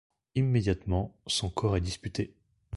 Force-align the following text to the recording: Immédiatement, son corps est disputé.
Immédiatement, 0.33 1.15
son 1.27 1.51
corps 1.51 1.77
est 1.77 1.81
disputé. 1.81 2.33